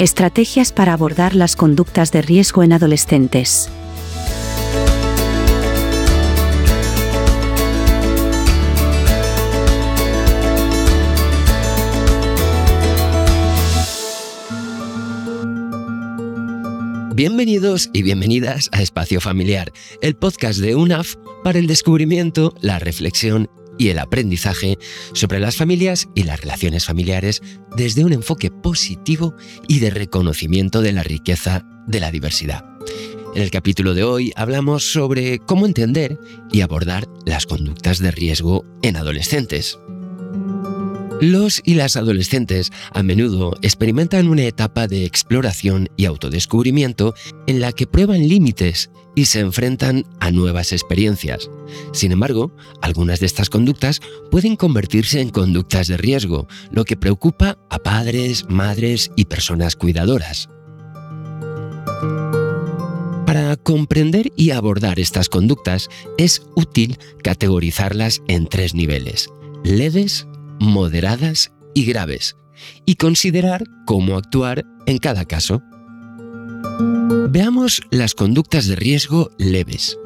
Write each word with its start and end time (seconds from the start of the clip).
Estrategias 0.00 0.70
para 0.70 0.92
abordar 0.92 1.34
las 1.34 1.56
conductas 1.56 2.12
de 2.12 2.22
riesgo 2.22 2.62
en 2.62 2.72
adolescentes. 2.72 3.68
Bienvenidos 17.12 17.90
y 17.92 18.02
bienvenidas 18.02 18.70
a 18.70 18.80
Espacio 18.82 19.20
Familiar, 19.20 19.72
el 20.00 20.14
podcast 20.14 20.60
de 20.60 20.76
UNAF 20.76 21.16
para 21.42 21.58
el 21.58 21.66
descubrimiento, 21.66 22.54
la 22.60 22.78
reflexión 22.78 23.50
y 23.78 23.88
el 23.88 23.98
aprendizaje 23.98 24.78
sobre 25.14 25.40
las 25.40 25.56
familias 25.56 26.08
y 26.14 26.24
las 26.24 26.40
relaciones 26.40 26.84
familiares 26.84 27.40
desde 27.76 28.04
un 28.04 28.12
enfoque 28.12 28.50
positivo 28.50 29.34
y 29.66 29.78
de 29.78 29.90
reconocimiento 29.90 30.82
de 30.82 30.92
la 30.92 31.02
riqueza 31.02 31.64
de 31.86 32.00
la 32.00 32.10
diversidad. 32.10 32.64
En 33.34 33.42
el 33.42 33.50
capítulo 33.50 33.94
de 33.94 34.02
hoy 34.02 34.32
hablamos 34.36 34.92
sobre 34.92 35.38
cómo 35.38 35.66
entender 35.66 36.18
y 36.50 36.62
abordar 36.62 37.06
las 37.24 37.46
conductas 37.46 37.98
de 37.98 38.10
riesgo 38.10 38.64
en 38.82 38.96
adolescentes. 38.96 39.78
Los 41.20 41.60
y 41.64 41.74
las 41.74 41.96
adolescentes 41.96 42.70
a 42.92 43.02
menudo 43.02 43.52
experimentan 43.62 44.28
una 44.28 44.44
etapa 44.44 44.86
de 44.86 45.04
exploración 45.04 45.88
y 45.96 46.04
autodescubrimiento 46.04 47.14
en 47.48 47.60
la 47.60 47.72
que 47.72 47.88
prueban 47.88 48.28
límites 48.28 48.90
y 49.18 49.24
se 49.24 49.40
enfrentan 49.40 50.04
a 50.20 50.30
nuevas 50.30 50.70
experiencias. 50.70 51.50
Sin 51.92 52.12
embargo, 52.12 52.54
algunas 52.80 53.18
de 53.18 53.26
estas 53.26 53.50
conductas 53.50 54.00
pueden 54.30 54.54
convertirse 54.54 55.20
en 55.20 55.30
conductas 55.30 55.88
de 55.88 55.96
riesgo, 55.96 56.46
lo 56.70 56.84
que 56.84 56.96
preocupa 56.96 57.58
a 57.68 57.80
padres, 57.80 58.44
madres 58.48 59.10
y 59.16 59.24
personas 59.24 59.74
cuidadoras. 59.74 60.48
Para 63.26 63.56
comprender 63.56 64.30
y 64.36 64.52
abordar 64.52 65.00
estas 65.00 65.28
conductas 65.28 65.88
es 66.16 66.42
útil 66.54 66.96
categorizarlas 67.24 68.22
en 68.28 68.46
tres 68.46 68.72
niveles, 68.72 69.30
leves, 69.64 70.28
moderadas 70.60 71.50
y 71.74 71.86
graves, 71.86 72.36
y 72.86 72.94
considerar 72.94 73.64
cómo 73.84 74.16
actuar 74.16 74.64
en 74.86 74.98
cada 74.98 75.24
caso. 75.24 75.60
Veamos 77.30 77.82
las 77.90 78.14
conductas 78.14 78.68
de 78.68 78.74
riesgo 78.74 79.30
leves. 79.36 79.98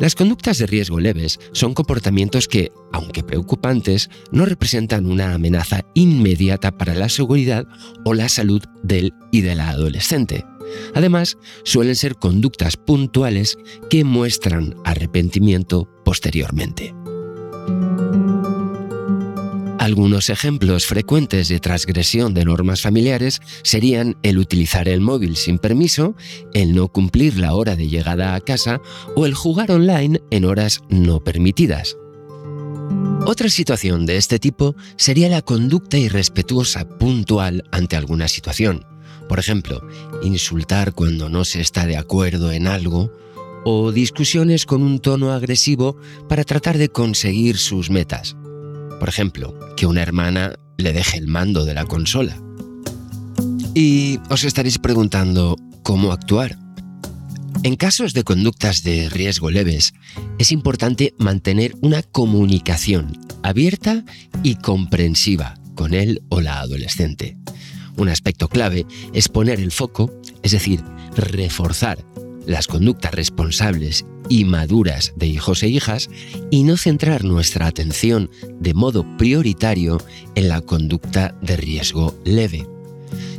Las 0.00 0.14
conductas 0.14 0.56
de 0.56 0.64
riesgo 0.66 0.98
leves 0.98 1.38
son 1.52 1.74
comportamientos 1.74 2.48
que, 2.48 2.72
aunque 2.90 3.22
preocupantes, 3.22 4.08
no 4.32 4.46
representan 4.46 5.04
una 5.04 5.34
amenaza 5.34 5.84
inmediata 5.92 6.78
para 6.78 6.94
la 6.94 7.10
seguridad 7.10 7.66
o 8.06 8.14
la 8.14 8.30
salud 8.30 8.62
del 8.82 9.12
y 9.30 9.42
de 9.42 9.54
la 9.54 9.68
adolescente. 9.68 10.46
Además, 10.94 11.36
suelen 11.64 11.96
ser 11.96 12.14
conductas 12.14 12.78
puntuales 12.78 13.58
que 13.90 14.02
muestran 14.02 14.76
arrepentimiento 14.86 15.86
posteriormente. 16.02 16.94
Algunos 19.80 20.28
ejemplos 20.28 20.84
frecuentes 20.84 21.48
de 21.48 21.58
transgresión 21.58 22.34
de 22.34 22.44
normas 22.44 22.82
familiares 22.82 23.40
serían 23.62 24.18
el 24.22 24.36
utilizar 24.36 24.90
el 24.90 25.00
móvil 25.00 25.36
sin 25.36 25.58
permiso, 25.58 26.14
el 26.52 26.74
no 26.74 26.88
cumplir 26.88 27.38
la 27.38 27.54
hora 27.54 27.76
de 27.76 27.88
llegada 27.88 28.34
a 28.34 28.40
casa 28.42 28.82
o 29.16 29.24
el 29.24 29.32
jugar 29.32 29.70
online 29.70 30.20
en 30.30 30.44
horas 30.44 30.82
no 30.90 31.24
permitidas. 31.24 31.96
Otra 33.24 33.48
situación 33.48 34.04
de 34.04 34.18
este 34.18 34.38
tipo 34.38 34.76
sería 34.96 35.30
la 35.30 35.40
conducta 35.40 35.96
irrespetuosa 35.96 36.86
puntual 36.86 37.64
ante 37.72 37.96
alguna 37.96 38.28
situación. 38.28 38.84
Por 39.30 39.38
ejemplo, 39.38 39.80
insultar 40.22 40.92
cuando 40.92 41.30
no 41.30 41.46
se 41.46 41.62
está 41.62 41.86
de 41.86 41.96
acuerdo 41.96 42.52
en 42.52 42.66
algo 42.66 43.10
o 43.64 43.92
discusiones 43.92 44.66
con 44.66 44.82
un 44.82 44.98
tono 44.98 45.32
agresivo 45.32 45.96
para 46.28 46.44
tratar 46.44 46.76
de 46.76 46.90
conseguir 46.90 47.56
sus 47.56 47.88
metas. 47.88 48.36
Por 49.00 49.08
ejemplo, 49.08 49.58
que 49.80 49.86
una 49.86 50.02
hermana 50.02 50.52
le 50.76 50.92
deje 50.92 51.16
el 51.16 51.26
mando 51.26 51.64
de 51.64 51.72
la 51.72 51.86
consola. 51.86 52.36
Y 53.74 54.18
os 54.28 54.44
estaréis 54.44 54.78
preguntando 54.78 55.56
cómo 55.82 56.12
actuar. 56.12 56.58
En 57.62 57.76
casos 57.76 58.12
de 58.12 58.22
conductas 58.22 58.82
de 58.82 59.08
riesgo 59.08 59.50
leves, 59.50 59.94
es 60.38 60.52
importante 60.52 61.14
mantener 61.16 61.72
una 61.80 62.02
comunicación 62.02 63.18
abierta 63.42 64.04
y 64.42 64.56
comprensiva 64.56 65.54
con 65.74 65.94
él 65.94 66.20
o 66.28 66.42
la 66.42 66.60
adolescente. 66.60 67.38
Un 67.96 68.10
aspecto 68.10 68.48
clave 68.48 68.84
es 69.14 69.30
poner 69.30 69.60
el 69.60 69.72
foco, 69.72 70.12
es 70.42 70.52
decir, 70.52 70.84
reforzar 71.16 72.04
las 72.46 72.66
conductas 72.66 73.14
responsables 73.14 74.04
y 74.30 74.46
maduras 74.46 75.12
de 75.16 75.26
hijos 75.26 75.62
e 75.62 75.68
hijas 75.68 76.08
y 76.50 76.62
no 76.62 76.78
centrar 76.78 77.24
nuestra 77.24 77.66
atención 77.66 78.30
de 78.58 78.72
modo 78.72 79.04
prioritario 79.18 79.98
en 80.36 80.48
la 80.48 80.62
conducta 80.62 81.36
de 81.42 81.56
riesgo 81.56 82.16
leve. 82.24 82.66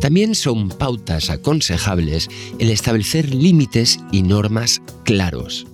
También 0.00 0.34
son 0.34 0.68
pautas 0.68 1.30
aconsejables 1.30 2.28
el 2.58 2.70
establecer 2.70 3.34
límites 3.34 3.98
y 4.12 4.22
normas 4.22 4.82
claros, 5.04 5.66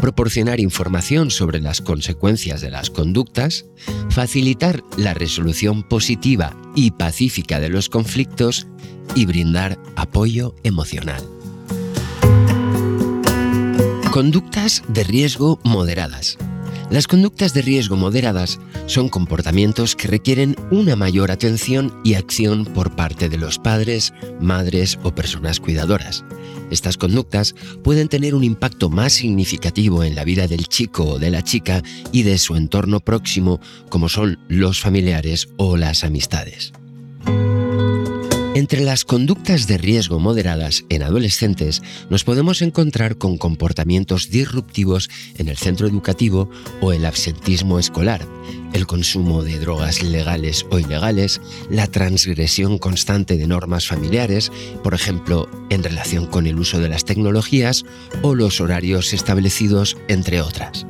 proporcionar 0.00 0.60
información 0.60 1.32
sobre 1.32 1.60
las 1.60 1.80
consecuencias 1.80 2.60
de 2.60 2.70
las 2.70 2.90
conductas, 2.90 3.66
facilitar 4.10 4.84
la 4.96 5.14
resolución 5.14 5.82
positiva 5.82 6.56
y 6.76 6.92
pacífica 6.92 7.58
de 7.58 7.70
los 7.70 7.88
conflictos 7.88 8.68
y 9.16 9.26
brindar 9.26 9.78
apoyo 9.96 10.54
emocional. 10.62 11.41
Conductas 14.12 14.82
de 14.88 15.04
riesgo 15.04 15.58
moderadas. 15.64 16.36
Las 16.90 17.06
conductas 17.06 17.54
de 17.54 17.62
riesgo 17.62 17.96
moderadas 17.96 18.60
son 18.84 19.08
comportamientos 19.08 19.96
que 19.96 20.06
requieren 20.06 20.54
una 20.70 20.96
mayor 20.96 21.30
atención 21.30 21.98
y 22.04 22.12
acción 22.12 22.66
por 22.66 22.94
parte 22.94 23.30
de 23.30 23.38
los 23.38 23.58
padres, 23.58 24.12
madres 24.38 24.98
o 25.02 25.14
personas 25.14 25.60
cuidadoras. 25.60 26.26
Estas 26.70 26.98
conductas 26.98 27.54
pueden 27.82 28.08
tener 28.08 28.34
un 28.34 28.44
impacto 28.44 28.90
más 28.90 29.14
significativo 29.14 30.04
en 30.04 30.14
la 30.14 30.24
vida 30.24 30.46
del 30.46 30.68
chico 30.68 31.04
o 31.04 31.18
de 31.18 31.30
la 31.30 31.42
chica 31.42 31.82
y 32.12 32.22
de 32.22 32.36
su 32.36 32.54
entorno 32.54 33.00
próximo, 33.00 33.60
como 33.88 34.10
son 34.10 34.38
los 34.46 34.78
familiares 34.78 35.48
o 35.56 35.78
las 35.78 36.04
amistades. 36.04 36.74
Entre 38.54 38.82
las 38.82 39.06
conductas 39.06 39.66
de 39.66 39.78
riesgo 39.78 40.18
moderadas 40.18 40.84
en 40.90 41.02
adolescentes 41.02 41.80
nos 42.10 42.22
podemos 42.22 42.60
encontrar 42.60 43.16
con 43.16 43.38
comportamientos 43.38 44.28
disruptivos 44.28 45.08
en 45.38 45.48
el 45.48 45.56
centro 45.56 45.86
educativo 45.86 46.50
o 46.82 46.92
el 46.92 47.06
absentismo 47.06 47.78
escolar, 47.78 48.26
el 48.74 48.86
consumo 48.86 49.42
de 49.42 49.58
drogas 49.58 50.02
legales 50.02 50.66
o 50.70 50.78
ilegales, 50.78 51.40
la 51.70 51.86
transgresión 51.86 52.76
constante 52.76 53.38
de 53.38 53.46
normas 53.46 53.86
familiares, 53.86 54.52
por 54.84 54.92
ejemplo, 54.92 55.48
en 55.70 55.82
relación 55.82 56.26
con 56.26 56.46
el 56.46 56.58
uso 56.58 56.78
de 56.78 56.90
las 56.90 57.06
tecnologías 57.06 57.86
o 58.20 58.34
los 58.34 58.60
horarios 58.60 59.14
establecidos, 59.14 59.96
entre 60.08 60.42
otras. 60.42 60.84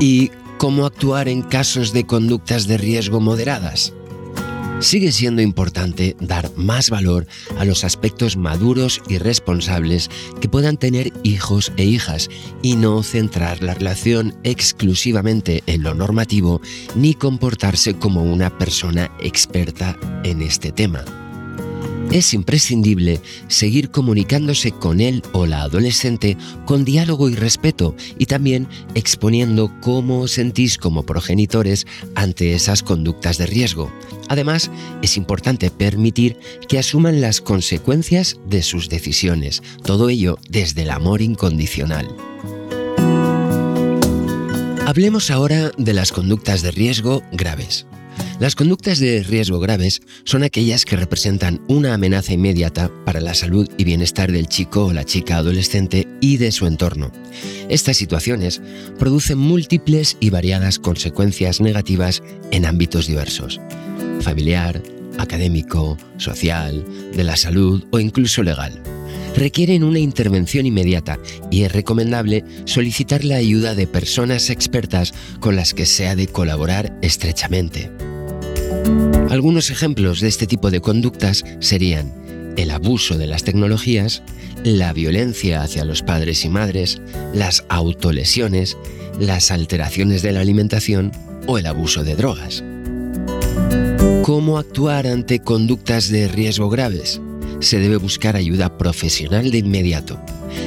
¿Y 0.00 0.30
cómo 0.56 0.86
actuar 0.86 1.28
en 1.28 1.42
casos 1.42 1.92
de 1.92 2.06
conductas 2.06 2.66
de 2.66 2.78
riesgo 2.78 3.20
moderadas? 3.20 3.92
Sigue 4.80 5.12
siendo 5.12 5.42
importante 5.42 6.16
dar 6.20 6.50
más 6.56 6.90
valor 6.90 7.26
a 7.58 7.64
los 7.64 7.84
aspectos 7.84 8.36
maduros 8.36 9.02
y 9.08 9.18
responsables 9.18 10.10
que 10.40 10.48
puedan 10.48 10.76
tener 10.76 11.12
hijos 11.22 11.72
e 11.76 11.84
hijas 11.84 12.28
y 12.62 12.76
no 12.76 13.02
centrar 13.02 13.62
la 13.62 13.74
relación 13.74 14.34
exclusivamente 14.44 15.62
en 15.66 15.82
lo 15.82 15.94
normativo 15.94 16.60
ni 16.94 17.14
comportarse 17.14 17.94
como 17.94 18.22
una 18.22 18.56
persona 18.58 19.10
experta 19.20 19.98
en 20.24 20.42
este 20.42 20.72
tema 20.72 21.25
es 22.10 22.34
imprescindible 22.34 23.20
seguir 23.48 23.90
comunicándose 23.90 24.72
con 24.72 25.00
él 25.00 25.22
o 25.32 25.46
la 25.46 25.62
adolescente 25.62 26.36
con 26.64 26.84
diálogo 26.84 27.28
y 27.28 27.34
respeto 27.34 27.94
y 28.18 28.26
también 28.26 28.68
exponiendo 28.94 29.72
cómo 29.80 30.20
os 30.20 30.32
sentís 30.32 30.78
como 30.78 31.04
progenitores 31.04 31.86
ante 32.14 32.54
esas 32.54 32.82
conductas 32.82 33.38
de 33.38 33.46
riesgo. 33.46 33.92
Además, 34.28 34.70
es 35.02 35.16
importante 35.16 35.70
permitir 35.70 36.38
que 36.68 36.78
asuman 36.78 37.20
las 37.20 37.40
consecuencias 37.40 38.36
de 38.46 38.62
sus 38.62 38.88
decisiones, 38.88 39.62
todo 39.84 40.08
ello 40.08 40.38
desde 40.48 40.82
el 40.82 40.90
amor 40.90 41.22
incondicional. 41.22 42.08
Hablemos 44.86 45.30
ahora 45.30 45.72
de 45.76 45.92
las 45.92 46.12
conductas 46.12 46.62
de 46.62 46.70
riesgo 46.70 47.22
graves. 47.32 47.86
Las 48.38 48.54
conductas 48.54 48.98
de 48.98 49.22
riesgo 49.22 49.60
graves 49.60 50.02
son 50.24 50.42
aquellas 50.42 50.84
que 50.84 50.96
representan 50.96 51.62
una 51.68 51.94
amenaza 51.94 52.34
inmediata 52.34 52.90
para 53.06 53.22
la 53.22 53.32
salud 53.32 53.66
y 53.78 53.84
bienestar 53.84 54.30
del 54.30 54.46
chico 54.46 54.86
o 54.86 54.92
la 54.92 55.04
chica 55.04 55.38
adolescente 55.38 56.06
y 56.20 56.36
de 56.36 56.52
su 56.52 56.66
entorno. 56.66 57.10
Estas 57.70 57.96
situaciones 57.96 58.60
producen 58.98 59.38
múltiples 59.38 60.18
y 60.20 60.28
variadas 60.28 60.78
consecuencias 60.78 61.62
negativas 61.62 62.22
en 62.50 62.66
ámbitos 62.66 63.06
diversos. 63.06 63.58
Familiar, 64.20 64.82
académico, 65.16 65.96
social, 66.18 66.84
de 67.14 67.24
la 67.24 67.36
salud 67.36 67.84
o 67.90 68.00
incluso 68.00 68.42
legal. 68.42 68.82
Requieren 69.34 69.82
una 69.82 69.98
intervención 69.98 70.66
inmediata 70.66 71.18
y 71.50 71.62
es 71.62 71.72
recomendable 71.72 72.44
solicitar 72.66 73.24
la 73.24 73.36
ayuda 73.36 73.74
de 73.74 73.86
personas 73.86 74.50
expertas 74.50 75.14
con 75.40 75.56
las 75.56 75.72
que 75.72 75.86
se 75.86 76.06
ha 76.06 76.14
de 76.16 76.26
colaborar 76.26 76.98
estrechamente. 77.00 77.90
Algunos 79.30 79.70
ejemplos 79.70 80.20
de 80.20 80.28
este 80.28 80.46
tipo 80.46 80.70
de 80.70 80.80
conductas 80.80 81.44
serían 81.60 82.54
el 82.56 82.70
abuso 82.70 83.18
de 83.18 83.26
las 83.26 83.44
tecnologías, 83.44 84.22
la 84.64 84.92
violencia 84.92 85.62
hacia 85.62 85.84
los 85.84 86.02
padres 86.02 86.44
y 86.44 86.48
madres, 86.48 87.00
las 87.34 87.64
autolesiones, 87.68 88.76
las 89.20 89.50
alteraciones 89.50 90.22
de 90.22 90.32
la 90.32 90.40
alimentación 90.40 91.12
o 91.46 91.58
el 91.58 91.66
abuso 91.66 92.02
de 92.02 92.16
drogas. 92.16 92.64
¿Cómo 94.22 94.58
actuar 94.58 95.06
ante 95.06 95.38
conductas 95.40 96.08
de 96.08 96.28
riesgo 96.28 96.68
graves? 96.68 97.20
Se 97.60 97.78
debe 97.78 97.96
buscar 97.96 98.36
ayuda 98.36 98.76
profesional 98.76 99.50
de 99.50 99.58
inmediato. 99.58 100.20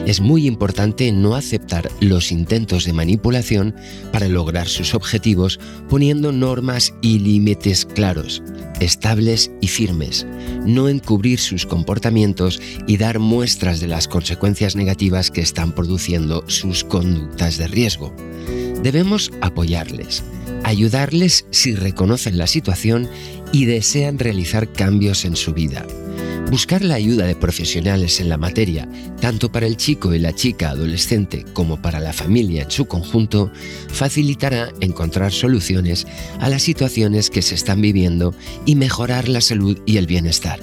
Es 0.05 0.21
muy 0.21 0.47
importante 0.47 1.11
no 1.11 1.35
aceptar 1.35 1.89
los 1.99 2.31
intentos 2.31 2.85
de 2.85 2.93
manipulación 2.93 3.75
para 4.11 4.27
lograr 4.27 4.67
sus 4.67 4.93
objetivos 4.93 5.59
poniendo 5.89 6.31
normas 6.31 6.93
y 7.01 7.19
límites 7.19 7.85
claros, 7.85 8.41
estables 8.79 9.51
y 9.61 9.67
firmes, 9.67 10.25
no 10.65 10.89
encubrir 10.89 11.39
sus 11.39 11.65
comportamientos 11.65 12.61
y 12.87 12.97
dar 12.97 13.19
muestras 13.19 13.79
de 13.79 13.87
las 13.87 14.07
consecuencias 14.07 14.75
negativas 14.75 15.31
que 15.31 15.41
están 15.41 15.73
produciendo 15.73 16.43
sus 16.47 16.83
conductas 16.83 17.57
de 17.57 17.67
riesgo. 17.67 18.13
Debemos 18.81 19.31
apoyarles, 19.41 20.23
ayudarles 20.63 21.45
si 21.51 21.75
reconocen 21.75 22.37
la 22.37 22.47
situación 22.47 23.09
y 23.51 23.65
desean 23.65 24.19
realizar 24.19 24.71
cambios 24.71 25.25
en 25.25 25.35
su 25.35 25.53
vida. 25.53 25.85
Buscar 26.49 26.83
la 26.83 26.95
ayuda 26.95 27.27
de 27.27 27.35
profesionales 27.35 28.19
en 28.19 28.27
la 28.27 28.37
materia, 28.37 28.89
tanto 29.21 29.51
para 29.51 29.67
el 29.67 29.77
chico 29.77 30.15
y 30.15 30.19
la 30.19 30.33
chica 30.33 30.71
adolescente 30.71 31.45
como 31.53 31.79
para 31.79 31.99
la 31.99 32.11
familia 32.11 32.63
en 32.63 32.71
su 32.71 32.85
conjunto, 32.85 33.51
facilitará 33.87 34.71
encontrar 34.81 35.31
soluciones 35.31 36.07
a 36.39 36.49
las 36.49 36.63
situaciones 36.63 37.29
que 37.29 37.43
se 37.43 37.53
están 37.53 37.81
viviendo 37.81 38.33
y 38.65 38.75
mejorar 38.75 39.29
la 39.29 39.41
salud 39.41 39.79
y 39.85 39.97
el 39.97 40.07
bienestar. 40.07 40.59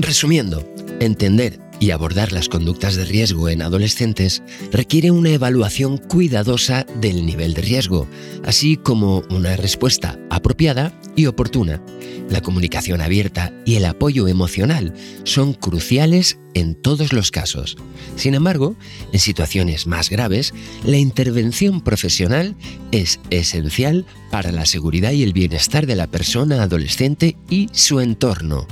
Resumiendo, 0.00 0.68
entender 0.98 1.69
y 1.80 1.90
abordar 1.90 2.32
las 2.32 2.48
conductas 2.48 2.94
de 2.94 3.06
riesgo 3.06 3.48
en 3.48 3.62
adolescentes 3.62 4.42
requiere 4.70 5.10
una 5.10 5.30
evaluación 5.30 5.96
cuidadosa 5.96 6.84
del 7.00 7.26
nivel 7.26 7.54
de 7.54 7.62
riesgo, 7.62 8.06
así 8.44 8.76
como 8.76 9.24
una 9.30 9.56
respuesta 9.56 10.18
apropiada 10.28 10.92
y 11.16 11.26
oportuna. 11.26 11.82
La 12.28 12.42
comunicación 12.42 13.00
abierta 13.00 13.52
y 13.64 13.74
el 13.74 13.84
apoyo 13.86 14.28
emocional 14.28 14.94
son 15.24 15.54
cruciales 15.54 16.38
en 16.54 16.74
todos 16.74 17.12
los 17.12 17.30
casos. 17.30 17.76
Sin 18.14 18.34
embargo, 18.34 18.76
en 19.12 19.18
situaciones 19.18 19.86
más 19.86 20.10
graves, 20.10 20.54
la 20.84 20.98
intervención 20.98 21.80
profesional 21.80 22.54
es 22.92 23.18
esencial 23.30 24.06
para 24.30 24.52
la 24.52 24.66
seguridad 24.66 25.12
y 25.12 25.22
el 25.22 25.32
bienestar 25.32 25.86
de 25.86 25.96
la 25.96 26.06
persona 26.06 26.62
adolescente 26.62 27.36
y 27.48 27.68
su 27.72 28.00
entorno. 28.00 28.68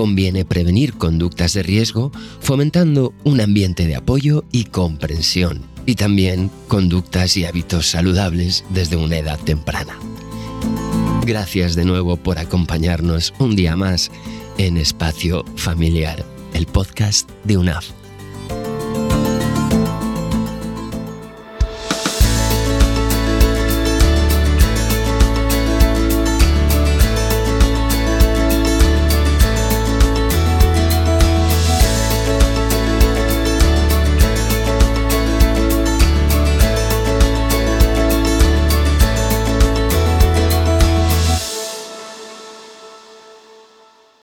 Conviene 0.00 0.46
prevenir 0.46 0.94
conductas 0.94 1.52
de 1.52 1.62
riesgo 1.62 2.10
fomentando 2.40 3.12
un 3.22 3.38
ambiente 3.38 3.86
de 3.86 3.96
apoyo 3.96 4.44
y 4.50 4.64
comprensión, 4.64 5.60
y 5.84 5.96
también 5.96 6.50
conductas 6.68 7.36
y 7.36 7.44
hábitos 7.44 7.90
saludables 7.90 8.64
desde 8.70 8.96
una 8.96 9.18
edad 9.18 9.38
temprana. 9.38 9.98
Gracias 11.26 11.74
de 11.74 11.84
nuevo 11.84 12.16
por 12.16 12.38
acompañarnos 12.38 13.34
un 13.38 13.54
día 13.54 13.76
más 13.76 14.10
en 14.56 14.78
Espacio 14.78 15.44
Familiar, 15.56 16.24
el 16.54 16.64
podcast 16.64 17.28
de 17.44 17.58
UNAF. 17.58 17.99